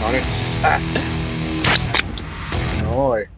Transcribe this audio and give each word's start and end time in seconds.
No 0.00 0.12
niin. 0.12 0.24
Noin. 2.82 3.28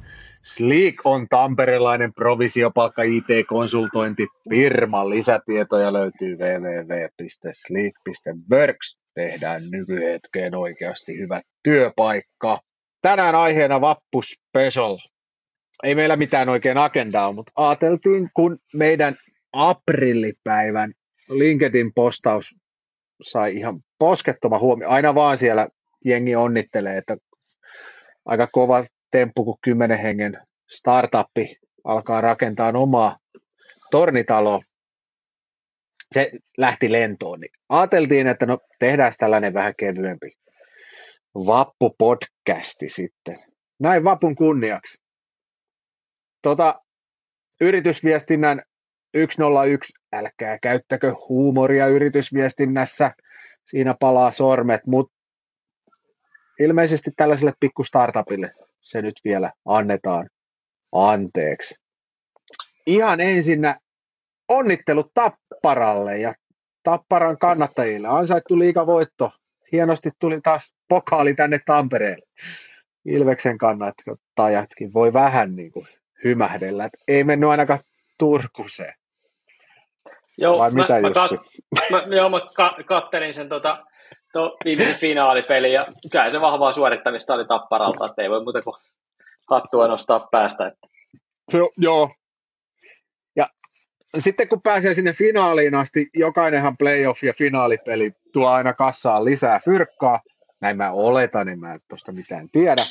Sleek 0.42 0.94
on 1.04 1.28
tamperelainen 1.28 2.14
provisiopalkka 2.14 3.02
IT-konsultointi. 3.02 4.26
Lisätietoja 5.08 5.92
löytyy 5.92 6.36
www.sleek.works. 6.36 8.98
Tehdään 9.14 9.70
nykyhetkeen 9.70 10.54
oikeasti 10.54 11.18
hyvä 11.18 11.40
työpaikka. 11.62 12.60
Tänään 13.02 13.34
aiheena 13.34 13.80
Vappu 13.80 14.22
Special. 14.22 14.98
Ei 15.82 15.94
meillä 15.94 16.16
mitään 16.16 16.48
oikein 16.48 16.78
agendaa, 16.78 17.32
mutta 17.32 17.52
ajateltiin, 17.56 18.30
kun 18.34 18.58
meidän 18.74 19.16
aprillipäivän 19.52 20.92
LinkedIn 21.30 21.92
postaus 21.94 22.54
sai 23.22 23.56
ihan 23.56 23.80
poskettoma 23.98 24.58
huomio. 24.58 24.88
Aina 24.88 25.14
vaan 25.14 25.38
siellä 25.38 25.68
jengi 26.04 26.36
onnittelee, 26.36 26.96
että 26.96 27.16
aika 28.24 28.46
kova 28.52 28.84
temppu, 29.10 29.44
kun 29.44 29.58
kymmenen 29.62 29.98
hengen 29.98 30.38
startuppi 30.70 31.56
alkaa 31.84 32.20
rakentaa 32.20 32.72
omaa 32.74 33.18
tornitaloa. 33.90 34.60
Se 36.14 36.30
lähti 36.58 36.92
lentoon, 36.92 37.40
niin 37.40 37.52
ajateltiin, 37.68 38.26
että 38.26 38.46
no 38.46 38.58
tehdään 38.78 39.12
tällainen 39.18 39.54
vähän 39.54 39.74
kevyempi 39.76 40.30
Vappu-podcasti 41.34 42.88
sitten. 42.88 43.36
Näin 43.80 44.04
Vapun 44.04 44.34
kunniaksi. 44.34 44.98
Tota, 46.42 46.80
yritysviestinnän 47.60 48.62
101, 49.16 49.92
älkää 50.12 50.58
käyttäkö 50.62 51.14
huumoria 51.28 51.86
yritysviestinnässä, 51.86 53.10
siinä 53.64 53.94
palaa 54.00 54.32
sormet, 54.32 54.80
mutta 54.86 55.17
ilmeisesti 56.58 57.10
tällaiselle 57.16 57.52
pikku 57.60 57.84
startupille 57.84 58.50
se 58.80 59.02
nyt 59.02 59.14
vielä 59.24 59.52
annetaan 59.64 60.28
anteeksi. 60.92 61.74
Ihan 62.86 63.20
ensinnä 63.20 63.78
onnittelut 64.48 65.10
Tapparalle 65.14 66.18
ja 66.18 66.34
Tapparan 66.82 67.38
kannattajille. 67.38 68.08
Ansaittu 68.08 68.58
liikavoitto. 68.58 69.32
Hienosti 69.72 70.10
tuli 70.18 70.40
taas 70.40 70.74
pokaali 70.88 71.34
tänne 71.34 71.60
Tampereelle. 71.66 72.26
Ilveksen 73.04 73.58
kannattajatkin 73.58 74.94
voi 74.94 75.12
vähän 75.12 75.56
niin 75.56 75.72
kuin 75.72 75.86
hymähdellä. 76.24 76.84
Et 76.84 76.92
ei 77.08 77.24
mennyt 77.24 77.50
ainakaan 77.50 77.80
Turkuseen. 78.18 78.94
Joo, 80.38 80.58
Vai 80.58 80.70
mä, 80.70 80.82
mitä, 80.82 81.00
mä, 81.00 81.10
kat, 81.10 81.30
mä, 81.90 82.16
joo, 82.16 82.28
mä 82.28 82.40
ka, 82.54 82.76
kattelin 82.86 83.34
sen 83.34 83.48
tota, 83.48 83.84
to, 84.32 84.56
viimeisen 84.64 84.96
finaalipeli 84.96 85.72
ja 85.72 85.86
kyllä 86.12 86.30
se 86.30 86.40
vahvaa 86.40 86.72
suorittamista 86.72 87.34
oli 87.34 87.44
Tapparalta, 87.44 88.06
että 88.06 88.22
ei 88.22 88.30
voi 88.30 88.44
muuta 88.44 88.60
kuin 88.62 88.76
hattua 89.50 89.88
nostaa 89.88 90.28
päästä. 90.32 90.66
Että. 90.66 90.86
Se, 91.50 91.58
joo. 91.76 92.10
Ja 93.36 93.46
sitten 94.18 94.48
kun 94.48 94.62
pääsee 94.62 94.94
sinne 94.94 95.12
finaaliin 95.12 95.74
asti, 95.74 96.06
jokainenhan 96.14 96.76
playoff 96.76 97.22
ja 97.24 97.32
finaalipeli 97.32 98.12
tuo 98.32 98.48
aina 98.48 98.72
kassaan 98.72 99.24
lisää 99.24 99.60
fyrkkaa. 99.64 100.20
Näin 100.60 100.76
mä 100.76 100.92
oletan, 100.92 101.46
niin 101.46 101.60
mä 101.60 101.74
en 101.74 101.80
tuosta 101.88 102.12
mitään 102.12 102.48
tiedä. 102.52 102.86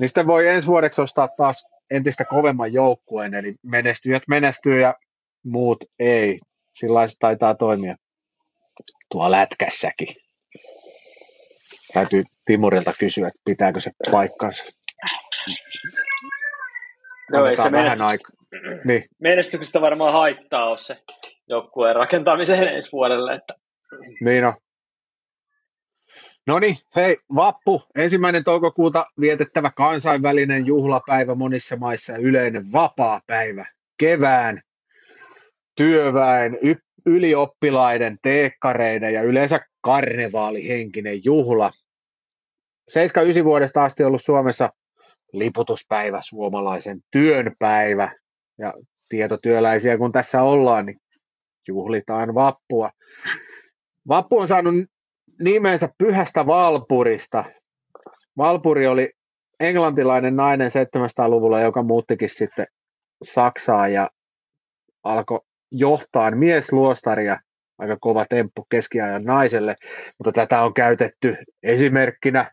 Niin 0.00 0.08
sitten 0.08 0.26
voi 0.26 0.48
ensi 0.48 0.66
vuodeksi 0.66 1.00
ostaa 1.00 1.28
taas 1.36 1.66
entistä 1.90 2.24
kovemman 2.24 2.72
joukkueen, 2.72 3.34
eli 3.34 3.54
menestyjät 3.62 4.22
menestyy 4.28 4.80
ja 4.80 4.94
muut 5.44 5.84
ei. 5.98 6.40
Sillä 6.80 7.00
taitaa 7.18 7.54
toimia 7.54 7.96
tuo 9.10 9.30
lätkässäkin. 9.30 10.08
Täytyy 11.92 12.24
Timurilta 12.44 12.92
kysyä, 12.98 13.28
että 13.28 13.40
pitääkö 13.44 13.80
se 13.80 13.90
paikkansa. 14.10 14.64
Joo, 17.32 17.46
ei 17.46 17.56
se 17.56 17.72
vähän 17.72 18.02
aika. 18.02 18.32
Niin. 18.84 19.04
menestyksestä 19.18 19.80
varmaan 19.80 20.12
haittaa 20.12 20.68
ole 20.68 20.78
se 20.78 20.96
joukkueen 21.48 21.96
rakentamiseen 21.96 22.68
ensi 22.68 22.92
vuodelle. 22.92 23.34
Että... 23.34 23.54
Niin 24.24 24.44
on. 24.44 24.54
No 26.46 26.58
niin, 26.58 26.76
hei, 26.96 27.16
vappu, 27.34 27.82
ensimmäinen 27.98 28.44
toukokuuta 28.44 29.06
vietettävä 29.20 29.70
kansainvälinen 29.76 30.66
juhlapäivä 30.66 31.34
monissa 31.34 31.76
maissa 31.76 32.12
ja 32.12 32.18
yleinen 32.18 32.72
vapaa 32.72 33.20
päivä 33.26 33.66
kevään 33.98 34.60
työväen, 35.80 36.58
ylioppilaiden, 37.06 38.16
teekkareiden 38.22 39.14
ja 39.14 39.22
yleensä 39.22 39.60
karnevaalihenkinen 39.80 41.24
juhla. 41.24 41.70
79 42.88 43.44
vuodesta 43.44 43.84
asti 43.84 44.04
ollut 44.04 44.24
Suomessa 44.24 44.70
liputuspäivä, 45.32 46.20
suomalaisen 46.22 47.00
työnpäivä 47.10 48.12
ja 48.58 48.74
tietotyöläisiä 49.08 49.98
kun 49.98 50.12
tässä 50.12 50.42
ollaan, 50.42 50.86
niin 50.86 50.96
juhlitaan 51.68 52.34
vappua. 52.34 52.90
Vappu 54.08 54.38
on 54.38 54.48
saanut 54.48 54.74
nimensä 55.40 55.88
pyhästä 55.98 56.46
Valpurista. 56.46 57.44
Valpuri 58.36 58.86
oli 58.86 59.10
englantilainen 59.60 60.36
nainen 60.36 60.70
700-luvulla, 60.70 61.60
joka 61.60 61.82
muuttikin 61.82 62.30
sitten 62.30 62.66
Saksaan 63.22 63.92
ja 63.92 64.10
alkoi 65.04 65.40
johtaa 65.70 66.30
miesluostaria, 66.30 67.38
aika 67.78 67.96
kova 68.00 68.24
temppu 68.28 68.66
keskiajan 68.70 69.24
naiselle, 69.24 69.76
mutta 70.18 70.32
tätä 70.32 70.62
on 70.62 70.74
käytetty 70.74 71.36
esimerkkinä 71.62 72.50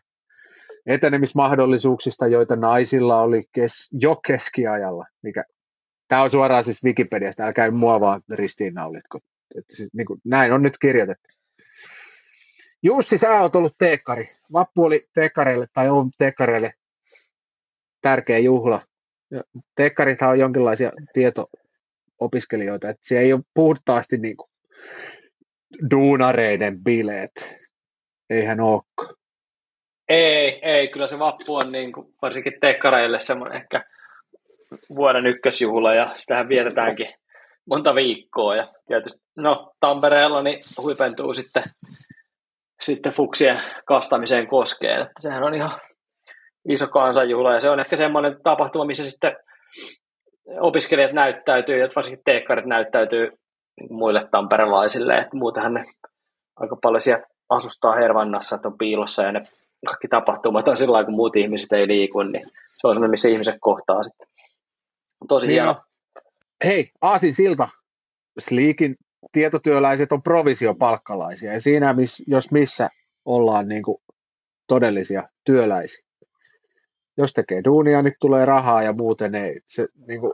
etenemismahdollisuuksista, 0.86 2.26
joita 2.26 2.56
naisilla 2.56 3.20
oli 3.20 3.44
kes, 3.52 3.88
jo 3.92 4.16
keskiajalla. 4.16 5.06
Mikä, 5.22 5.44
tämä 6.08 6.22
on 6.22 6.30
suoraan 6.30 6.64
siis 6.64 6.84
Wikipediasta, 6.84 7.42
älkää 7.42 7.70
mua 7.70 8.00
vaan 8.00 8.20
ristiinnaulitko. 8.32 9.18
Että 9.58 9.76
siis, 9.76 9.88
niin 9.92 10.06
kuin, 10.06 10.20
näin 10.24 10.52
on 10.52 10.62
nyt 10.62 10.78
kirjoitettu. 10.78 11.28
Jussi, 12.82 13.18
sä 13.18 13.40
oot 13.40 13.54
ollut 13.54 13.74
teekkari. 13.78 14.28
Vappu 14.52 14.84
oli 14.84 15.04
teekkareille 15.14 15.66
tai 15.72 15.88
on 15.88 16.10
teekkareille 16.18 16.72
tärkeä 18.00 18.38
juhla. 18.38 18.80
Teekkarithan 19.74 20.30
on 20.30 20.38
jonkinlaisia 20.38 20.92
tieto-opiskelijoita, 22.18 22.88
että 22.88 23.06
se 23.06 23.18
ei 23.18 23.32
ole 23.32 23.42
puhtaasti 23.54 24.18
niin 24.18 24.36
kuin 24.36 24.50
duunareiden 25.90 26.84
bileet. 26.84 27.60
Eihän 28.30 28.60
olekaan. 28.60 29.18
Ei, 30.08 30.60
ei, 30.62 30.88
kyllä 30.88 31.06
se 31.06 31.18
vappu 31.18 31.54
on 31.54 31.72
niin 31.72 31.92
kuin, 31.92 32.14
varsinkin 32.22 32.52
teekkareille 32.60 33.20
semmoinen 33.20 33.62
ehkä 33.62 33.84
vuoden 34.94 35.26
ykkösjuhla 35.26 35.94
ja 35.94 36.08
sitähän 36.16 36.48
vietetäänkin 36.48 37.14
monta 37.66 37.94
viikkoa 37.94 38.56
ja 38.56 38.72
tietysti 38.86 39.20
no 39.36 39.72
Tampereella 39.80 40.42
niin 40.42 40.58
huipentuu 40.82 41.34
sitten 41.34 41.62
sitten 42.80 43.12
fuksien 43.12 43.62
kastamiseen 43.86 44.46
koskeen. 44.46 45.00
Että 45.00 45.20
sehän 45.20 45.44
on 45.44 45.54
ihan 45.54 45.70
iso 46.68 46.86
kansanjuhla 46.86 47.50
ja 47.50 47.60
se 47.60 47.70
on 47.70 47.80
ehkä 47.80 47.96
semmoinen 47.96 48.36
tapahtuma, 48.44 48.84
missä 48.84 49.10
sitten 49.10 49.36
opiskelijat 50.60 51.12
näyttäytyy 51.12 51.78
ja 51.78 51.88
varsinkin 51.96 52.24
teekkarit 52.24 52.64
näyttäytyy 52.64 53.30
muille 53.90 54.28
tamperelaisille, 54.30 55.18
että 55.18 55.36
muutenhan 55.36 55.74
ne 55.74 55.84
aika 56.56 56.76
paljon 56.82 57.00
siellä 57.00 57.26
asustaa 57.48 57.94
Hervannassa, 57.94 58.56
että 58.56 58.68
on 58.68 58.78
piilossa 58.78 59.22
ja 59.22 59.32
ne 59.32 59.40
kaikki 59.86 60.08
tapahtumat 60.08 60.68
on 60.68 60.76
sillä 60.76 61.04
kun 61.04 61.14
muut 61.14 61.36
ihmiset 61.36 61.72
ei 61.72 61.88
liiku, 61.88 62.22
niin 62.22 62.42
se 62.42 62.86
on 62.86 62.94
sellainen, 62.94 63.10
missä 63.10 63.28
ihmiset 63.28 63.56
kohtaa 63.60 64.02
sitten. 64.02 64.26
Tosi 65.28 65.46
niin 65.46 65.52
hieno. 65.52 65.72
No. 65.72 65.80
Hei, 66.64 66.90
Aasin 67.02 67.34
silta. 67.34 67.68
Sleekin 68.38 68.96
tietotyöläiset 69.32 70.12
on 70.12 70.22
provisiopalkkalaisia 70.22 71.52
ja 71.52 71.60
siinä, 71.60 71.92
miss, 71.92 72.22
jos 72.26 72.50
missä 72.50 72.90
ollaan 73.24 73.68
niin 73.68 73.82
kuin 73.82 73.98
todellisia 74.66 75.22
työläisiä. 75.44 76.07
Jos 77.18 77.32
tekee 77.32 77.64
duunia, 77.64 78.02
niin 78.02 78.14
tulee 78.20 78.44
rahaa 78.44 78.82
ja 78.82 78.92
muuten 78.92 79.34
ei. 79.34 79.60
Se, 79.64 79.86
niin 80.08 80.20
kuin, 80.20 80.32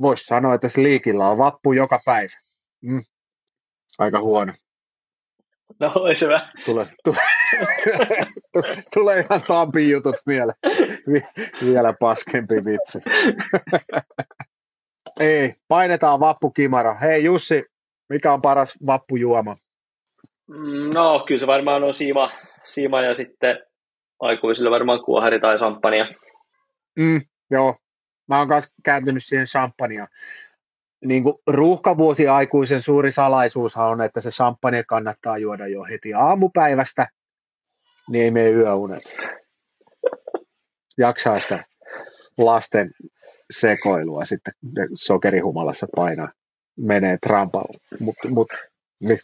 voisi 0.00 0.24
sanoa, 0.24 0.54
että 0.54 0.68
liikillä 0.76 1.28
on 1.28 1.38
vappu 1.38 1.72
joka 1.72 2.00
päivä. 2.04 2.36
Mm. 2.80 3.02
Aika 3.98 4.20
huono. 4.20 4.52
No, 5.80 5.92
olisi 5.94 6.24
hyvä. 6.24 6.40
Tule, 6.64 6.88
tule, 8.52 8.76
tulee 8.94 9.20
ihan 9.20 9.42
Tampin 9.46 9.90
jutut 9.90 10.16
mieleen. 10.26 10.58
Vielä 11.64 11.94
paskempi 12.00 12.54
vitsi. 12.54 12.98
Ei, 15.20 15.54
painetaan 15.68 16.20
vappu 16.20 16.50
kimara. 16.50 16.94
Hei 16.94 17.24
Jussi, 17.24 17.64
mikä 18.08 18.32
on 18.32 18.42
paras 18.42 18.74
vappujuoma? 18.86 19.56
Mm, 20.46 20.94
no, 20.94 21.24
kyllä 21.26 21.40
se 21.40 21.46
varmaan 21.46 21.84
on 21.84 21.94
siima, 21.94 22.30
siima 22.66 23.02
ja 23.02 23.14
sitten 23.14 23.58
aikuisille 24.22 24.70
varmaan 24.70 25.04
kuohari 25.04 25.40
tai 25.40 25.58
champagnea. 25.58 26.06
Mm, 26.98 27.20
joo, 27.50 27.76
mä 28.28 28.38
oon 28.38 28.48
myös 28.48 28.74
kääntynyt 28.84 29.24
siihen 29.24 29.46
champagnea. 29.46 30.06
Niin 31.04 31.22
kuin 31.22 31.34
ruuhkavuosi 31.46 32.28
aikuisen 32.28 32.82
suuri 32.82 33.12
salaisuushan 33.12 33.88
on, 33.88 34.00
että 34.00 34.20
se 34.20 34.30
champagne 34.30 34.84
kannattaa 34.84 35.38
juoda 35.38 35.66
jo 35.66 35.84
heti 35.84 36.14
aamupäivästä. 36.14 37.06
niin 38.10 38.24
ei 38.24 38.30
mene 38.30 38.50
yöunet. 38.50 39.02
Jaksaa 40.98 41.40
sitä 41.40 41.64
lasten 42.38 42.90
sekoilua 43.50 44.24
sitten 44.24 44.52
sokerihumalassa 44.94 45.86
painaa, 45.96 46.28
menee 46.78 47.18
trampalla. 47.22 47.78
Mutta 48.00 48.28
mut, 48.28 48.48
niin, 49.02 49.18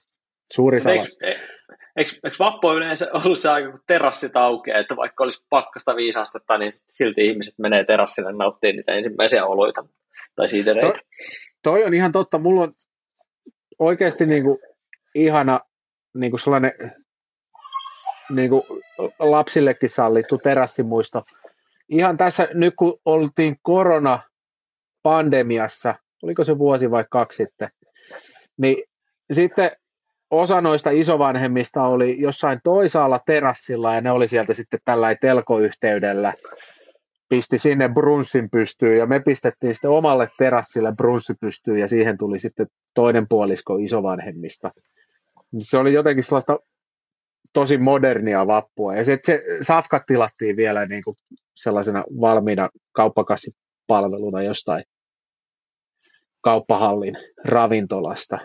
suuri 0.52 0.80
salaisuus. 0.80 1.16
Eikö, 1.22 1.40
eikö, 1.98 2.10
eikö 2.24 2.36
vappu 2.38 2.72
yleensä 2.72 3.08
ollut 3.12 3.38
se 3.38 3.48
aika, 3.48 3.70
kun 3.70 3.80
terassit 3.86 4.36
aukeaa, 4.36 4.78
että 4.78 4.96
vaikka 4.96 5.24
olisi 5.24 5.44
pakkasta 5.50 5.96
viisastetta, 5.96 6.58
niin 6.58 6.72
silti 6.90 7.26
ihmiset 7.26 7.54
menee 7.58 7.84
terassille 7.84 8.32
nauttimaan 8.32 8.76
niitä 8.76 8.92
ensimmäisiä 8.92 9.46
oluita 9.46 9.84
tai 10.36 10.48
siitä 10.48 10.74
to, 10.80 10.94
toi 11.62 11.84
on 11.84 11.94
ihan 11.94 12.12
totta. 12.12 12.38
Mulla 12.38 12.62
on 12.62 12.72
oikeasti 13.78 14.26
niin 14.26 14.42
kuin 14.42 14.58
ihana 15.14 15.60
niin 16.14 16.30
kuin 16.30 16.40
sellainen 16.40 16.72
niin 18.30 18.50
kuin 18.50 18.62
lapsillekin 19.18 19.88
sallittu 19.88 20.38
terassimuisto. 20.38 21.22
Ihan 21.88 22.16
tässä 22.16 22.48
nyt 22.54 22.74
kun 22.76 23.00
oltiin 23.04 23.56
koronapandemiassa, 23.62 25.94
oliko 26.22 26.44
se 26.44 26.58
vuosi 26.58 26.90
vai 26.90 27.04
kaksi 27.10 27.36
sitten, 27.36 27.68
niin 28.58 28.76
sitten 29.32 29.70
osa 30.30 30.60
noista 30.60 30.90
isovanhemmista 30.90 31.82
oli 31.82 32.20
jossain 32.20 32.60
toisaalla 32.64 33.20
terassilla 33.26 33.94
ja 33.94 34.00
ne 34.00 34.10
oli 34.10 34.28
sieltä 34.28 34.54
sitten 34.54 34.80
tällä 34.84 35.14
telkoyhteydellä 35.14 36.34
pisti 37.28 37.58
sinne 37.58 37.88
brunssin 37.88 38.50
pystyyn 38.50 38.98
ja 38.98 39.06
me 39.06 39.20
pistettiin 39.20 39.74
sitten 39.74 39.90
omalle 39.90 40.28
terassille 40.38 40.92
brunssi 40.96 41.34
pystyyn 41.40 41.78
ja 41.78 41.88
siihen 41.88 42.18
tuli 42.18 42.38
sitten 42.38 42.66
toinen 42.94 43.28
puolisko 43.28 43.76
isovanhemmista. 43.76 44.70
Se 45.60 45.78
oli 45.78 45.92
jotenkin 45.92 46.24
sellaista 46.24 46.58
tosi 47.52 47.78
modernia 47.78 48.46
vappua 48.46 48.94
ja 48.94 49.04
sitten 49.04 49.38
se 49.38 49.64
safkat 49.64 50.02
tilattiin 50.06 50.56
vielä 50.56 50.86
niin 50.86 51.02
kuin 51.04 51.16
sellaisena 51.54 52.04
valmiina 52.20 52.68
kauppakassipalveluna 52.92 54.42
jostain 54.42 54.84
kauppahallin 56.40 57.16
ravintolasta 57.44 58.38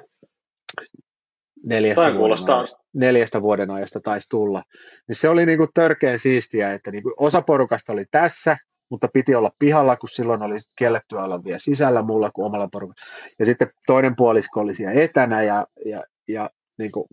neljästä, 1.66 2.14
vuoden 2.14 2.50
ajasta, 2.50 2.84
neljästä 2.94 3.42
vuoden 3.42 3.72
ajasta 3.72 4.00
taisi 4.00 4.30
tulla. 4.30 4.64
Niin 5.08 5.16
se 5.16 5.30
oli 5.30 5.46
niinku 5.46 5.68
törkeän 5.74 6.20
siistiä, 6.20 6.74
että 6.74 6.92
niinku 6.92 7.14
osa 7.18 7.42
porukasta 7.42 7.94
oli 7.94 8.06
tässä, 8.12 8.58
mutta 8.90 9.08
piti 9.14 9.36
olla 9.36 9.50
pihalla, 9.60 9.96
kun 9.96 10.10
silloin 10.10 10.44
oli 10.44 10.56
kiellettyä 10.78 11.24
olla 11.24 11.44
vielä 11.44 11.58
sisällä 11.58 12.02
muulla 12.02 12.32
kuin 12.32 12.46
omalla 12.46 12.68
porukalla. 12.72 13.02
Ja 13.40 13.46
sitten 13.46 13.68
toinen 13.88 14.16
puolisko 14.16 14.60
oli 14.60 14.74
siellä 14.74 15.02
etänä 15.02 15.44
ja, 15.44 15.66
ja, 15.86 16.04
ja 16.28 16.50
niinku, 16.78 17.08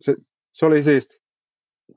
se, 0.00 0.14
se 0.52 0.66
oli 0.66 0.82
siisti. 0.82 1.26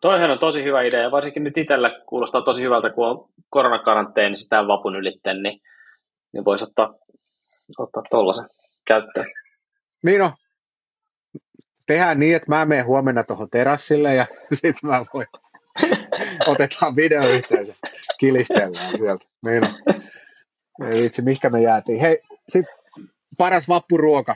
Toihan 0.02 0.32
on 0.32 0.40
tosi 0.40 0.64
hyvä 0.64 0.82
idea, 0.82 1.12
varsinkin 1.12 1.44
nyt 1.44 1.58
itsellä 1.58 2.02
kuulostaa 2.06 2.42
tosi 2.42 2.64
hyvältä, 2.64 2.90
kun 2.90 3.08
on 3.08 3.30
koronakaranteeni 3.50 4.38
sitä 4.38 4.68
vapun 4.68 4.96
ylitten, 4.96 5.44
niin, 5.44 5.60
niin 6.34 6.46
voisi 6.46 6.64
ottaa, 6.66 6.94
ottaa 7.78 8.04
tuollaisen 8.10 8.46
käyttöön. 8.88 9.28
Niin 10.06 10.22
on, 10.22 10.32
tehdään 11.90 12.20
niin, 12.20 12.36
että 12.36 12.52
mä 12.52 12.66
menen 12.66 12.86
huomenna 12.86 13.24
tuohon 13.24 13.50
terassille 13.50 14.16
ja 14.16 14.26
sitten 14.54 14.90
mä 14.90 15.06
voin, 15.14 15.28
otetaan 16.52 16.96
videoyhteisö, 16.96 17.74
kilistellään 18.20 18.98
sieltä. 18.98 19.26
Niin, 19.46 19.64
ei 20.90 21.02
vitsi, 21.02 21.22
mihinkä 21.22 21.50
me 21.50 21.62
jäätiin. 21.62 22.02
Hei, 22.02 22.22
sitten 22.50 22.76
paras 23.38 23.70
vappuruoka. 23.70 24.36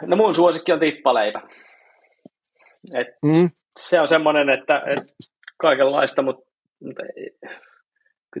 No 0.00 0.16
mun 0.16 0.34
suosikki 0.34 0.72
on 0.72 0.80
tippaleipä. 0.80 1.42
Et 2.94 3.08
mm. 3.24 3.50
Se 3.78 4.00
on 4.00 4.08
semmoinen, 4.08 4.48
että 4.48 4.82
et 4.86 5.14
kaikenlaista, 5.56 6.22
mutta, 6.22 6.42
ei, 7.16 7.30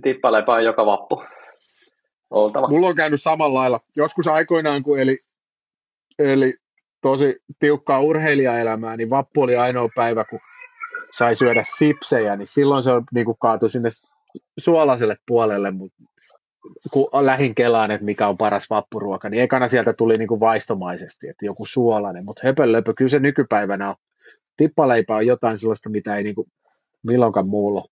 tippaleipä 0.02 0.52
on 0.52 0.64
joka 0.64 0.86
vappu 0.86 1.22
oltava. 2.30 2.68
Mulla 2.68 2.86
on 2.86 2.96
käynyt 2.96 3.22
samalla 3.22 3.58
lailla. 3.58 3.80
Joskus 3.96 4.26
aikoinaan, 4.26 4.82
kun 4.82 5.00
eli, 5.00 5.18
eli 6.18 6.54
tosi 7.00 7.36
tiukkaa 7.58 8.00
urheilijaelämää, 8.00 8.96
niin 8.96 9.10
vappu 9.10 9.42
oli 9.42 9.56
ainoa 9.56 9.88
päivä, 9.94 10.24
kun 10.24 10.40
sai 11.12 11.36
syödä 11.36 11.64
sipsejä, 11.76 12.36
niin 12.36 12.46
silloin 12.46 12.82
se 12.82 12.90
on 12.90 13.04
niin 13.14 13.24
kuin 13.24 13.38
kaatu 13.40 13.68
sinne 13.68 13.88
suolaiselle 14.58 15.16
puolelle, 15.26 15.70
mutta 15.70 16.02
kun 16.90 17.08
lähin 17.20 17.54
kelaan, 17.54 17.90
että 17.90 18.04
mikä 18.04 18.28
on 18.28 18.36
paras 18.36 18.70
vappuruoka, 18.70 19.28
niin 19.28 19.42
ekana 19.42 19.68
sieltä 19.68 19.92
tuli 19.92 20.14
niin 20.14 20.28
kuin 20.28 20.40
vaistomaisesti, 20.40 21.28
että 21.28 21.46
joku 21.46 21.66
suolainen, 21.66 22.24
mutta 22.24 22.42
höpölöpö, 22.44 22.92
kyllä 22.96 23.08
se 23.08 23.18
nykypäivänä 23.18 23.88
on. 23.88 23.94
Tippaleipä 24.56 25.16
on 25.16 25.26
jotain 25.26 25.58
sellaista, 25.58 25.90
mitä 25.90 26.16
ei 26.16 26.22
niin 26.22 26.34
kuin 26.34 26.52
milloinkaan 27.06 27.48
muulla. 27.48 27.84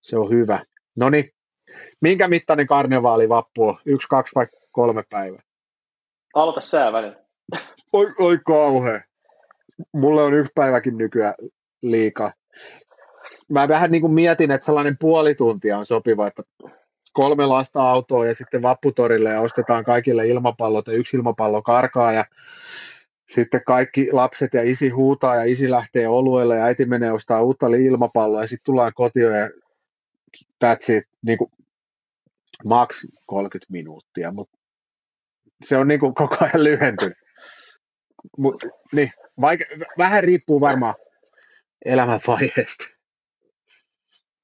Se 0.00 0.18
on 0.18 0.30
hyvä. 0.30 0.64
No 0.96 1.10
niin, 1.10 1.28
minkä 2.00 2.28
mittainen 2.28 2.66
karnevaali 2.66 3.28
vappu 3.28 3.68
on? 3.68 3.76
Yksi, 3.86 4.08
kaksi 4.08 4.34
vai 4.34 4.46
kolme 4.72 5.02
päivää? 5.10 5.42
Aloita 6.34 6.60
sää 6.60 6.92
välillä. 6.92 7.16
Oi, 7.92 8.12
oi 8.18 8.38
kauhea. 8.46 9.00
Mulle 9.92 10.22
on 10.22 10.34
yksi 10.34 10.52
päiväkin 10.54 10.98
nykyään 10.98 11.34
liikaa. 11.82 12.32
Mä 13.48 13.68
vähän 13.68 13.90
niin 13.90 14.00
kuin 14.00 14.12
mietin, 14.12 14.50
että 14.50 14.64
sellainen 14.64 14.96
puoli 15.00 15.34
tuntia 15.34 15.78
on 15.78 15.86
sopiva, 15.86 16.26
että 16.26 16.42
kolme 17.12 17.46
lasta 17.46 17.90
autoa 17.90 18.26
ja 18.26 18.34
sitten 18.34 18.62
vapputorille 18.62 19.30
ja 19.30 19.40
ostetaan 19.40 19.84
kaikille 19.84 20.26
ilmapallot 20.26 20.86
ja 20.86 20.92
yksi 20.92 21.16
ilmapallo 21.16 21.62
karkaa 21.62 22.12
ja 22.12 22.24
sitten 23.28 23.64
kaikki 23.66 24.12
lapset 24.12 24.54
ja 24.54 24.62
isi 24.62 24.88
huutaa 24.88 25.36
ja 25.36 25.44
isi 25.44 25.70
lähtee 25.70 26.08
oluelle 26.08 26.56
ja 26.56 26.64
äiti 26.64 26.84
menee 26.84 27.12
ostaa 27.12 27.42
uutta 27.42 27.66
ilmapalloa 27.66 28.40
ja 28.40 28.46
sitten 28.46 28.64
tullaan 28.64 28.92
kotiin 28.94 29.26
ja 29.26 29.50
that's 30.64 30.96
it, 30.96 31.04
niin 31.22 31.38
kuin 31.38 31.50
max 32.64 33.04
30 33.26 33.72
minuuttia, 33.72 34.32
mutta 34.32 34.58
se 35.64 35.76
on 35.76 35.88
niin 35.88 36.00
kuin 36.00 36.14
koko 36.14 36.36
ajan 36.40 36.64
lyhentynyt. 36.64 37.27
Mut, 38.38 38.64
niin, 38.92 39.10
vaike, 39.40 39.64
vähän 39.98 40.24
riippuu 40.24 40.60
varmaan 40.60 40.94
elämänvaiheesta. 41.84 42.84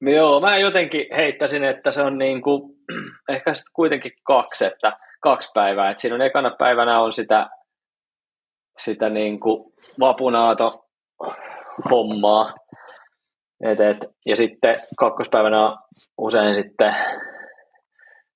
Joo, 0.01 0.41
mä 0.41 0.59
jotenkin 0.59 1.07
heittäisin, 1.17 1.65
että 1.65 1.93
se 1.93 2.03
on 2.03 2.19
niin 2.19 2.43
kuin, 2.43 2.75
ehkä 3.35 3.55
sitten 3.55 3.73
kuitenkin 3.73 4.13
kaksi, 4.23 4.65
että 4.65 4.93
kaksi 5.21 5.51
päivää. 5.55 5.91
Että 5.91 6.01
siinä 6.01 6.15
on 6.15 6.23
ekana 6.23 6.51
päivänä 6.59 7.01
on 7.01 7.13
sitä, 7.13 7.49
sitä 8.79 9.09
niin 9.09 9.41
kuin 9.41 9.65
vapunaato 10.01 10.69
hommaa. 11.91 12.55
Et, 13.65 13.81
et, 13.81 13.99
ja 14.27 14.37
sitten 14.37 14.77
kakkospäivänä 14.99 15.65
on 15.65 15.77
usein 16.19 16.55
sitten 16.55 16.95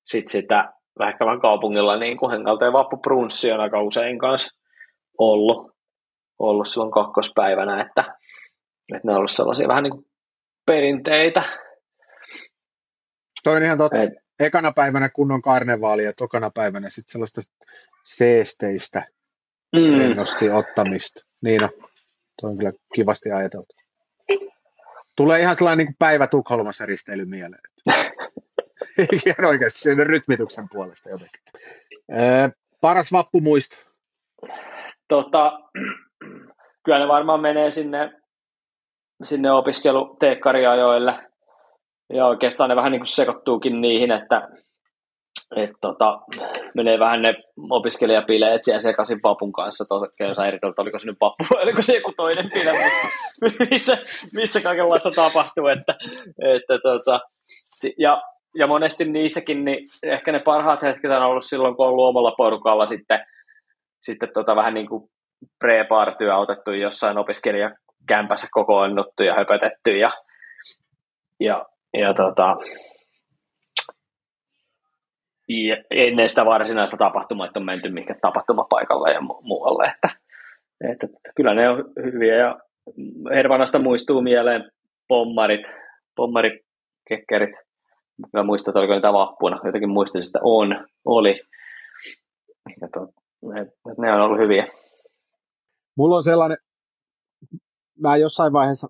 sit 0.07 0.29
sitä 0.29 0.73
vähän 0.99 1.41
kaupungilla 1.41 1.97
niin 1.97 2.17
kuin 2.17 2.31
hengalta 2.31 2.65
ja 2.65 2.73
vappuprunssi 2.73 3.53
on 3.53 3.61
aika 3.61 3.83
usein 3.83 4.19
kanssa 4.19 4.58
ollut, 5.19 5.77
ollut 6.39 6.69
silloin 6.69 6.93
kakkospäivänä, 6.93 7.81
että, 7.83 8.01
että 8.95 9.07
ne 9.07 9.13
on 9.13 9.19
ollut 9.19 9.33
sellaisia 9.33 9.69
vähän 9.69 9.83
niin 9.83 9.93
kuin 9.93 10.07
perinteitä. 10.67 11.43
Toi 13.45 13.57
on 13.57 13.63
ihan 13.63 13.79
totta. 13.79 13.99
Et, 13.99 14.13
Ekana 14.41 14.73
päivänä 14.73 15.09
kunnon 15.09 15.43
karnevaali 15.43 16.05
ja 16.05 16.13
tokana 16.13 16.51
päivänä 16.55 16.89
sitten 16.89 17.13
sellaista 17.13 17.41
seesteistä 18.05 19.07
mm. 19.73 19.99
rennosti 19.99 20.51
ottamista. 20.51 21.21
Niin 21.43 21.65
on. 21.65 21.71
Tuo 22.41 22.51
on 22.51 22.59
kyllä 22.59 22.73
kivasti 22.95 23.33
ajateltu. 23.33 23.75
Tulee 25.17 25.41
ihan 25.41 25.57
sellainen 25.57 25.79
niin 25.79 25.87
kuin 25.87 25.97
päivä 25.99 26.27
Tukholmassa 26.27 26.87
risteily 26.87 27.25
mieleen. 27.25 27.63
ihan 29.27 29.49
oikeasti 29.49 29.79
sen 29.79 30.07
rytmityksen 30.07 30.69
puolesta 30.73 31.09
jotenkin. 31.09 31.41
Ee, 32.13 32.51
paras 32.81 33.13
vappumuisto? 33.13 33.77
Tota, 35.09 35.59
kyllä 36.85 36.99
ne 36.99 37.09
varmaan 37.09 37.41
menee 37.41 37.71
sinne, 37.71 38.13
sinne 39.25 39.53
opiskeluteekkariajoille. 39.53 41.15
Ja 42.13 42.27
oikeastaan 42.27 42.71
ne 42.71 42.77
vähän 42.77 42.93
niin 42.93 43.01
kuin 43.01 43.07
sekoittuukin 43.07 43.81
niihin, 43.81 44.11
että 44.11 44.49
et 45.57 45.71
tota, 45.81 46.21
menee 46.75 46.99
vähän 46.99 47.23
ne 47.23 47.35
opiskelijapileet 47.71 48.65
siellä 48.65 48.81
sekaisin 48.81 49.21
vapun 49.23 49.53
kanssa. 49.53 49.85
Tuossa 49.89 50.47
eri 50.47 50.57
että 50.57 50.83
oliko 50.83 50.99
se 50.99 51.07
nyt 51.07 51.17
vappu 51.21 51.45
vai 51.55 51.63
oliko 51.65 51.83
se 51.83 51.95
joku 51.95 52.13
toinen 52.17 52.51
pile, 52.53 52.73
missä, 53.71 53.99
missä 54.35 54.61
kaikenlaista 54.61 55.11
tapahtuu. 55.11 55.67
Että, 55.67 55.95
että 56.55 56.79
tota, 56.83 57.21
ja, 57.99 58.23
ja 58.59 58.67
monesti 58.67 59.05
niissäkin 59.05 59.65
niin 59.65 59.87
ehkä 60.03 60.33
ne 60.33 60.39
parhaat 60.39 60.83
hetket 60.83 61.11
on 61.11 61.23
ollut 61.23 61.45
silloin, 61.45 61.77
kun 61.77 61.87
on 61.87 61.93
ollut 61.93 62.09
omalla 62.09 62.35
porukalla 62.37 62.87
sitten– 62.87 63.21
sitten 64.09 64.29
tota 64.35 64.57
vähän 64.57 64.75
niin 64.75 64.89
kuin 64.89 65.11
pre-partyä 65.65 66.37
otettu 66.37 66.73
jossain 66.73 67.19
opiskelijakämpässä 67.19 68.49
kokoonnuttu 68.51 69.23
ja 69.23 69.35
höpötetty 69.35 69.99
ja, 69.99 70.13
ja, 71.41 71.67
ja 71.95 72.15
tota, 72.15 72.57
ja 75.49 75.77
ennen 75.91 76.29
sitä 76.29 76.45
varsinaista 76.45 76.97
tapahtumaa, 76.97 77.47
että 77.47 77.59
on 77.59 77.67
menty 77.67 77.91
mihinkä 77.91 78.15
tapahtumapaikalle 78.23 79.13
ja 79.13 79.21
mu- 79.21 79.43
muualle, 79.43 79.93
että, 79.95 80.11
että, 80.91 81.07
että, 81.07 81.33
kyllä 81.37 81.55
ne 81.55 81.69
on 81.69 81.85
hyviä 82.05 82.37
ja 82.37 82.59
Hervanasta 83.35 83.79
muistuu 83.79 84.23
mieleen 84.23 84.71
pommarit, 85.09 85.67
pommarikekkerit. 86.17 87.51
Mä 88.33 88.43
muistan, 88.43 88.73
että 88.73 88.79
oliko 88.79 88.95
niitä 88.95 89.13
vappuna. 89.13 89.61
Jotenkin 89.65 89.91
muistin, 89.91 90.23
että 90.27 90.39
on, 90.43 90.87
oli. 91.05 91.41
Ja 92.81 92.89
to, 92.95 93.09
ne, 93.43 94.13
on 94.13 94.21
ollut 94.21 94.39
hyviä. 94.39 94.67
Mulla 95.97 96.17
on 96.17 96.25
sellainen, 96.25 96.59
mä 98.01 98.17
jossain 98.17 98.53
vaiheessa 98.53 98.89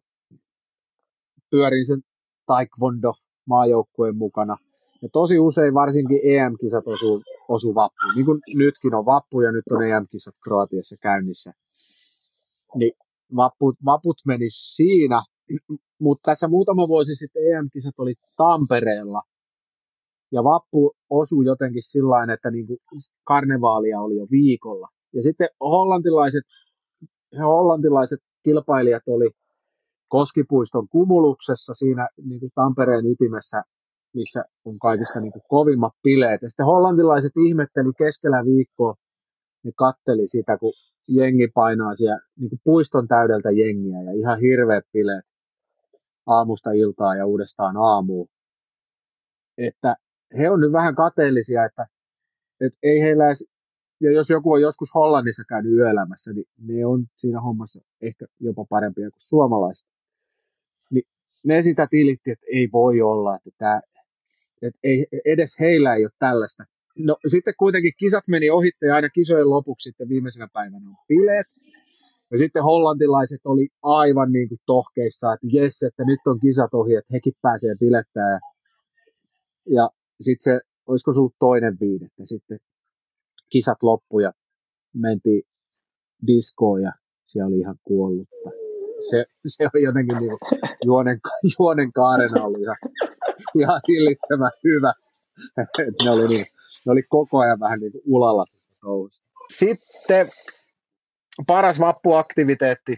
pyörin 1.50 1.87
sen 1.87 2.00
taekwondo 2.47 3.12
maajoukkueen 3.47 4.17
mukana. 4.17 4.57
Ja 5.02 5.09
tosi 5.12 5.38
usein 5.38 5.75
varsinkin 5.75 6.21
EM-kisat 6.25 6.87
osuu, 6.87 7.23
osuu 7.49 7.75
vappuun. 7.75 8.14
Niin 8.14 8.26
kuin 8.26 8.40
nytkin 8.55 8.95
on 8.95 9.07
vappu 9.07 9.40
ja 9.40 9.52
nyt 9.52 9.64
on 9.71 9.83
EM-kisat 9.83 10.35
Kroatiassa 10.45 10.97
käynnissä. 10.97 11.52
Niin 12.75 12.93
vaput, 13.37 13.76
vaput 13.85 14.17
meni 14.26 14.50
siinä, 14.50 15.23
mutta 16.00 16.31
tässä 16.31 16.49
muutama 16.49 16.88
vuosi 16.88 17.14
sitten 17.14 17.43
EM-kisat 17.52 17.99
oli 17.99 18.14
Tampereella. 18.37 19.23
Ja 20.33 20.45
vappu 20.45 20.97
osui 21.11 21.45
jotenkin 21.45 21.83
sillä 21.83 22.33
että 22.33 22.51
niin 22.51 22.67
kuin 22.67 22.79
karnevaalia 23.25 24.01
oli 24.01 24.17
jo 24.17 24.27
viikolla. 24.31 24.89
Ja 25.15 25.23
sitten 25.23 25.49
hollantilaiset, 25.61 26.45
hollantilaiset 27.39 28.21
kilpailijat 28.45 29.03
oli 29.07 29.31
Koskipuiston 30.09 30.89
kumuluksessa 30.89 31.75
siinä 31.75 32.09
niin 32.25 32.41
kuin 32.41 32.53
Tampereen 32.55 33.07
ytimessä, 33.07 33.63
missä 34.15 34.45
on 34.65 34.79
kaikista 34.79 35.21
niin 35.21 35.33
kuin 35.33 35.43
kovimmat 35.49 35.93
bileet. 36.03 36.43
Ja 36.43 36.49
sitten 36.49 36.67
hollantilaiset 36.67 37.33
ihmetteli 37.47 37.93
keskellä 37.99 38.45
viikkoa, 38.45 38.95
ne 39.65 39.73
katteli 39.77 40.29
sitä, 40.29 40.59
kun 40.59 40.73
jengi 41.09 41.49
painaa 41.55 41.95
siellä 41.95 42.21
niin 42.41 42.51
kuin 42.51 42.61
puiston 42.65 43.09
täydeltä 43.09 43.51
jengiä 43.51 44.03
ja 44.03 44.13
ihan 44.13 44.41
hirveät 44.41 44.85
bileet 44.93 45.25
aamusta 46.27 46.71
iltaa 46.73 47.17
ja 47.17 47.27
uudestaan 47.27 47.77
aamuun. 47.77 48.29
Että 49.59 49.97
he 50.39 50.51
on 50.51 50.61
nyt 50.61 50.73
vähän 50.73 50.95
kateellisia, 50.95 51.65
että, 51.65 51.87
että 52.61 52.79
ei 52.83 53.01
heillä 53.01 53.27
edes, 53.27 53.45
ja 54.01 54.13
jos 54.13 54.31
joku 54.31 54.53
on 54.53 54.63
joskus 54.63 54.95
Hollannissa 54.95 55.43
käynyt 55.49 55.73
yöelämässä, 55.73 56.33
niin 56.33 56.47
ne 56.59 56.87
on 56.87 57.07
siinä 57.15 57.41
hommassa 57.41 57.81
ehkä 58.03 58.27
jopa 58.41 58.65
parempia 58.65 59.11
kuin 59.11 59.23
suomalaiset 59.23 59.89
ne 61.45 61.63
sitä 61.63 61.87
tilitti, 61.91 62.31
että 62.31 62.47
ei 62.53 62.69
voi 62.73 63.01
olla, 63.01 63.37
että, 63.37 63.51
tämä, 63.59 63.81
että 64.63 64.79
ei, 64.83 65.07
edes 65.25 65.61
heillä 65.61 65.95
ei 65.95 66.05
ole 66.05 66.11
tällaista. 66.19 66.65
No 66.99 67.17
sitten 67.27 67.55
kuitenkin 67.59 67.93
kisat 67.99 68.25
meni 68.29 68.51
ohitte 68.51 68.87
ja 68.87 68.95
aina 68.95 69.09
kisojen 69.09 69.51
lopuksi 69.51 69.89
sitten 69.89 70.09
viimeisenä 70.09 70.49
päivänä 70.53 70.89
on 70.89 70.97
bileet. 71.09 71.47
Ja 72.31 72.39
sitten 72.39 72.63
hollantilaiset 72.63 73.47
oli 73.47 73.69
aivan 73.83 74.33
niin 74.33 74.49
kuin 74.49 74.61
tohkeissa, 74.67 75.33
että 75.33 75.47
jes, 75.53 75.83
että 75.83 76.05
nyt 76.05 76.21
on 76.27 76.41
kisat 76.41 76.75
ohi, 76.75 76.95
että 76.95 77.13
hekin 77.13 77.33
pääsee 77.43 77.75
bilettää. 77.81 78.31
Ja, 78.31 78.41
ja 79.67 79.91
sitten 80.21 80.55
se, 80.55 80.61
olisiko 80.87 81.11
ollut 81.11 81.35
toinen 81.39 81.77
viidettä, 81.81 82.25
sitten 82.25 82.59
kisat 83.51 83.83
loppu 83.83 84.21
ja 84.21 84.33
mentiin 84.95 85.43
diskoon 86.27 86.83
ja 86.83 86.93
siellä 87.25 87.49
oli 87.49 87.59
ihan 87.59 87.77
kuollutta 87.85 88.51
se, 88.99 89.25
se 89.47 89.65
on 89.65 89.83
jotenkin 89.83 90.17
niin 90.19 90.39
juonen, 90.85 91.21
juonen 91.59 91.93
kaarena 91.93 92.45
oli 92.45 92.63
ihan, 92.63 92.77
ihan 93.59 93.81
hillittömän 93.89 94.51
hyvä. 94.65 94.93
ne, 96.05 96.11
oli 96.11 96.29
niin, 96.29 96.47
ne 96.87 96.93
oli 96.93 97.03
koko 97.03 97.39
ajan 97.39 97.61
vähän 97.61 97.81
niin 97.81 97.93
kuin 97.93 98.03
ulalla 98.07 98.45
touhusta. 98.81 99.27
Sitten 99.51 100.31
paras 101.47 101.81
vappuaktiviteetti. 101.81 102.97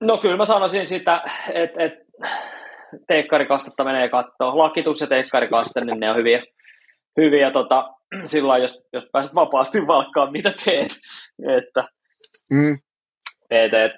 No 0.00 0.18
kyllä 0.18 0.36
mä 0.36 0.46
sanoisin 0.46 0.86
sitä, 0.86 1.22
että 1.54 1.84
et, 1.84 1.92
teikkarikastetta 3.06 3.84
menee 3.84 4.08
kattoon. 4.08 4.58
Lakitus 4.58 5.00
ja 5.00 5.06
teikkarikaste, 5.06 5.84
niin 5.84 6.00
ne 6.00 6.10
on 6.10 6.16
hyviä. 6.16 6.42
hyviä 7.16 7.50
tota, 7.50 7.94
silloin, 8.26 8.62
jos, 8.62 8.82
jos 8.92 9.08
pääset 9.12 9.34
vapaasti 9.34 9.86
valkkaan, 9.86 10.32
mitä 10.32 10.52
teet. 10.64 10.96
Että, 11.58 11.84
mm. 12.50 12.78
et, 13.50 13.74
et, 13.74 13.92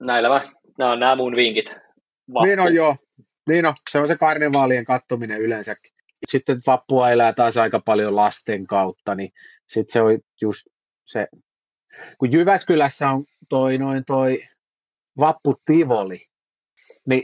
näillä 0.00 0.28
mä, 0.28 0.52
nämä 0.78 0.92
on 0.92 1.00
nämä 1.00 1.16
mun 1.16 1.36
vinkit. 1.36 1.66
Vappu. 2.34 2.44
Niin 2.44 2.60
on 2.60 2.74
joo, 2.74 2.96
niin 3.48 3.66
on, 3.66 3.74
se 3.90 3.98
on 3.98 4.06
se 4.06 4.16
karnevaalien 4.16 4.84
kattominen 4.84 5.40
yleensäkin. 5.40 5.92
Sitten 6.28 6.60
vappua 6.66 7.10
elää 7.10 7.32
taas 7.32 7.56
aika 7.56 7.80
paljon 7.80 8.16
lasten 8.16 8.66
kautta, 8.66 9.14
niin 9.14 9.30
sitten 9.68 9.92
se 9.92 10.02
on 10.02 10.18
just 10.40 10.66
se, 11.06 11.28
kun 12.18 12.32
Jyväskylässä 12.32 13.10
on 13.10 13.24
toi, 13.48 13.78
noin 13.78 14.04
toi 14.04 14.42
Vappu 15.18 15.54
Tivoli, 15.64 16.29
niin 17.08 17.22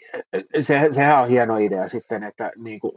se, 0.61 0.89
sehän 0.91 1.23
on 1.23 1.29
hieno 1.29 1.57
idea 1.57 1.89
sitten, 1.89 2.23
että 2.23 2.53
niin 2.57 2.81
kuin 2.81 2.93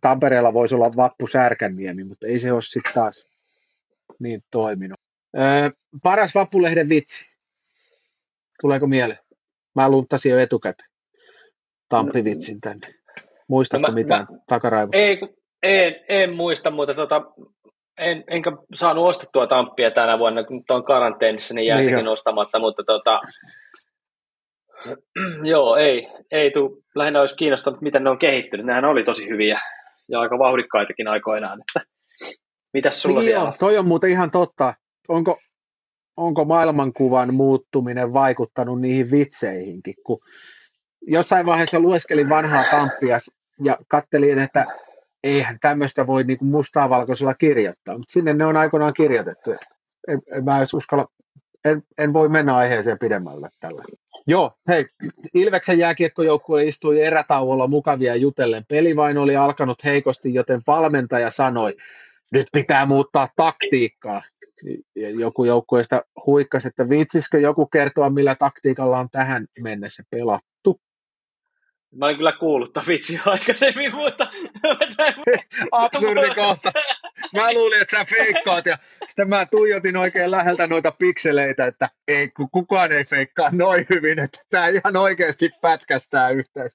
Tampereella 0.00 0.52
voisi 0.52 0.74
olla 0.74 0.90
Vappu 0.96 1.26
Särkänniemi, 1.26 2.04
mutta 2.04 2.26
ei 2.26 2.38
se 2.38 2.52
ole 2.52 2.62
sitten 2.62 2.92
taas 2.94 3.28
niin 4.18 4.40
toiminut. 4.50 5.00
Öö, 5.38 5.70
paras 6.02 6.34
Vappulehden 6.34 6.88
vitsi. 6.88 7.38
Tuleeko 8.60 8.86
mieleen? 8.86 9.18
Mä 9.74 9.88
lunttasin 9.88 10.32
jo 10.32 10.38
etukäteen 10.38 10.90
Tampi-vitsin 11.88 12.60
tänne. 12.60 12.94
Muistatko 13.48 13.88
no, 13.88 13.94
mitään 13.94 14.26
mä, 14.30 14.38
takaraivosta? 14.46 14.98
Ei, 14.98 15.18
en, 15.62 15.94
en 16.08 16.34
muista, 16.34 16.70
mutta 16.70 16.94
tota, 16.94 17.22
en, 17.98 18.24
enkä 18.26 18.52
saanut 18.74 19.08
ostettua 19.08 19.46
Tamppia 19.46 19.90
tänä 19.90 20.18
vuonna, 20.18 20.44
kun 20.44 20.64
on 20.70 20.84
karanteenissa, 20.84 21.54
niin 21.54 21.66
jäi 21.66 21.78
niin 21.78 21.90
sekin 21.90 22.08
ostamatta, 22.08 22.58
mutta 22.58 22.84
tota, 22.84 23.20
joo, 25.52 25.76
ei, 25.76 26.08
ei 26.30 26.50
tuu. 26.50 26.84
Lähinnä 26.94 27.20
olisi 27.20 27.36
kiinnostanut, 27.36 27.80
miten 27.80 28.04
ne 28.04 28.10
on 28.10 28.18
kehittynyt. 28.18 28.66
Nehän 28.66 28.84
oli 28.84 29.04
tosi 29.04 29.28
hyviä 29.28 29.60
ja 30.08 30.20
aika 30.20 30.38
vauhdikkaitakin 30.38 31.08
aikoinaan. 31.08 31.60
Että, 31.60 31.90
mitäs 32.72 33.02
sulla 33.02 33.20
niin 33.20 33.24
siellä 33.24 33.44
joo, 33.44 33.54
toi 33.58 33.78
on 33.78 33.86
muuten 33.86 34.10
ihan 34.10 34.30
totta. 34.30 34.74
Onko, 35.08 35.38
onko 36.16 36.44
maailmankuvan 36.44 37.34
muuttuminen 37.34 38.12
vaikuttanut 38.12 38.80
niihin 38.80 39.10
vitseihinkin, 39.10 39.94
kun 40.06 40.18
jossain 41.02 41.46
vaiheessa 41.46 41.80
lueskelin 41.80 42.28
vanhaa 42.28 42.64
kamppia 42.70 43.18
ja 43.64 43.76
kattelin, 43.88 44.38
että 44.38 44.66
eihän 45.24 45.58
tämmöistä 45.60 46.06
voi 46.06 46.24
niin 46.24 46.38
mustaa 46.40 46.90
valkoisella 46.90 47.34
kirjoittaa, 47.34 47.98
mutta 47.98 48.12
sinne 48.12 48.34
ne 48.34 48.44
on 48.44 48.56
aikoinaan 48.56 48.94
kirjoitettu. 48.94 49.50
En, 50.08 50.18
en 50.32 50.44
mä 50.44 50.56
edes 50.58 50.74
uskalla, 50.74 51.06
en, 51.64 51.82
en 51.98 52.12
voi 52.12 52.28
mennä 52.28 52.56
aiheeseen 52.56 52.98
pidemmälle 52.98 53.48
tällä. 53.60 53.84
Joo, 54.26 54.52
hei, 54.68 54.86
Ilveksen 55.34 55.78
jääkiekkojoukkue 55.78 56.64
istui 56.64 57.02
erätauolla 57.02 57.66
mukavia 57.66 58.16
jutellen. 58.16 58.64
Peli 58.68 58.96
vain 58.96 59.18
oli 59.18 59.36
alkanut 59.36 59.84
heikosti, 59.84 60.34
joten 60.34 60.60
valmentaja 60.66 61.30
sanoi, 61.30 61.76
nyt 62.32 62.46
pitää 62.52 62.86
muuttaa 62.86 63.28
taktiikkaa 63.36 64.22
joku 65.18 65.44
joukkueesta 65.44 66.02
huikkasi, 66.26 66.68
että 66.68 66.88
viitsisikö 66.88 67.40
joku 67.40 67.66
kertoa, 67.66 68.10
millä 68.10 68.34
taktiikalla 68.34 68.98
on 68.98 69.10
tähän 69.10 69.46
mennessä 69.60 70.02
pelattu. 70.10 70.80
Mä 71.96 72.06
olin 72.06 72.16
kyllä 72.16 72.32
kuullut 72.32 72.70
vitsi 72.88 73.20
aikaisemmin, 73.26 73.94
mutta... 73.94 74.30
Absurdi 75.72 76.34
kohta. 76.34 76.72
Mä 77.34 77.52
luulin, 77.52 77.82
että 77.82 77.96
sä 77.98 78.04
feikkaat 78.04 78.66
ja 78.66 78.78
sitten 79.08 79.28
mä 79.28 79.46
tuijotin 79.46 79.96
oikein 79.96 80.30
läheltä 80.30 80.66
noita 80.66 80.90
pikseleitä, 80.90 81.66
että 81.66 81.88
ei, 82.08 82.28
kukaan 82.52 82.92
ei 82.92 83.04
feikkaa 83.04 83.50
noin 83.52 83.86
hyvin, 83.90 84.18
että 84.18 84.38
tää 84.50 84.68
ihan 84.68 84.96
oikeasti 84.96 85.50
pätkästää 85.60 86.30
yhteen 86.30 86.70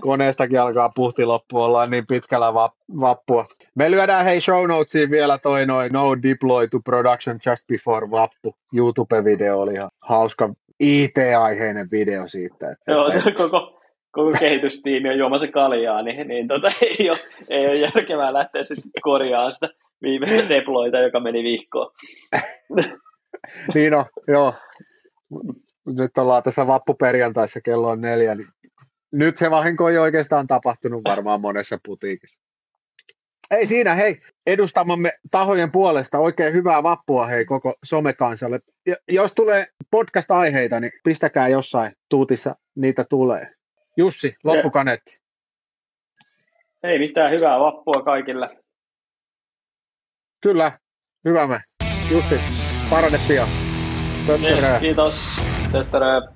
koneestakin 0.00 0.60
alkaa 0.60 0.92
puhti 0.94 1.24
loppu, 1.24 1.62
ollaan 1.62 1.90
niin 1.90 2.06
pitkällä 2.06 2.54
vappua. 3.00 3.46
Me 3.74 3.90
lyödään 3.90 4.24
hei 4.24 4.40
show 4.40 4.68
notesiin 4.68 5.10
vielä 5.10 5.38
toi 5.38 5.66
noin 5.66 5.92
No 5.92 6.22
Deploy 6.22 6.68
to 6.68 6.80
Production 6.80 7.38
Just 7.46 7.66
Before 7.66 8.10
Vappu. 8.10 8.54
YouTube-video 8.76 9.60
oli 9.60 9.72
ihan 9.72 9.90
hauska 10.00 10.54
IT-aiheinen 10.80 11.88
video 11.92 12.28
siitä. 12.28 12.70
Että, 12.70 12.92
Joo, 12.92 13.10
se 13.10 13.32
koko, 13.32 13.80
koko 14.10 14.30
kehitystiimi 14.38 15.08
on 15.08 15.18
juomassa 15.18 15.48
kaljaa, 15.48 16.02
niin, 16.02 16.28
niin 16.28 16.48
tota, 16.48 16.72
ei, 16.98 17.10
ole, 17.10 17.18
ei 17.50 17.66
ole 17.66 17.74
järkevää 17.74 18.32
lähteä 18.32 18.64
sitten 18.64 18.90
korjaamaan 19.02 19.52
sitä 19.52 19.68
viimeistä 20.04 20.48
deployta, 20.48 20.98
joka 20.98 21.20
meni 21.20 21.42
viikkoon. 21.42 21.90
niin 23.74 23.94
on, 23.94 24.04
joo. 24.28 24.54
Nyt 25.86 26.18
ollaan 26.18 26.42
tässä 26.42 26.66
vappuperjantaissa, 26.66 27.60
kello 27.60 27.88
on 27.88 28.00
neljä, 28.00 28.34
niin 28.34 28.46
nyt 29.12 29.36
se 29.36 29.50
vahinko 29.50 29.88
ei 29.88 29.98
oikeastaan 29.98 30.46
tapahtunut 30.46 31.04
varmaan 31.04 31.40
monessa 31.40 31.78
putiikissa. 31.84 32.42
Ei 33.50 33.66
siinä, 33.66 33.94
hei, 33.94 34.18
edustamamme 34.46 35.12
tahojen 35.30 35.70
puolesta 35.70 36.18
oikein 36.18 36.54
hyvää 36.54 36.82
vappua 36.82 37.26
hei 37.26 37.44
koko 37.44 37.74
somekansalle. 37.84 38.60
Ja 38.86 38.96
jos 39.08 39.32
tulee 39.34 39.66
podcast-aiheita, 39.90 40.80
niin 40.80 40.92
pistäkää 41.04 41.48
jossain 41.48 41.92
tuutissa, 42.10 42.54
niitä 42.76 43.04
tulee. 43.04 43.46
Jussi, 43.96 44.34
loppukaneetti. 44.44 45.18
Ei 46.82 46.98
mitään, 46.98 47.32
hyvää 47.32 47.60
vappua 47.60 48.02
kaikille. 48.04 48.46
Kyllä, 50.44 50.72
hyvä 51.24 51.46
me. 51.46 51.60
Jussi, 52.10 52.40
parane 52.90 53.18
pian. 53.28 53.48
Yes, 54.28 54.64
kiitos. 54.80 55.30
Terve, 55.72 55.90
terve. 55.90 56.33